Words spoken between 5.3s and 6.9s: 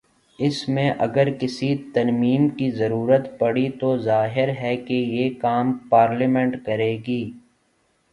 کام parliament کر